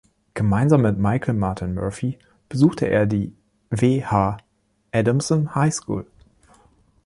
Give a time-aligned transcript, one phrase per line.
[0.33, 2.17] Gemeinsam mit Michael Martin Murphey
[2.49, 3.35] besuchte er die
[3.69, 4.03] W.
[4.03, 4.37] H.
[4.91, 6.07] Adamson High School.